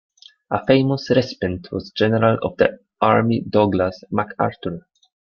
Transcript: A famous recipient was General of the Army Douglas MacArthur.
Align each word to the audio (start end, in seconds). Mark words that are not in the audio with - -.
A 0.49 0.65
famous 0.65 1.11
recipient 1.11 1.71
was 1.71 1.91
General 1.91 2.39
of 2.41 2.57
the 2.57 2.79
Army 3.01 3.43
Douglas 3.47 4.03
MacArthur. 4.09 4.87